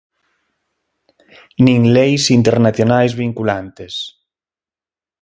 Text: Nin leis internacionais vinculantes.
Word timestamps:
Nin 1.65 1.81
leis 1.95 2.23
internacionais 2.39 3.13
vinculantes. 3.23 3.93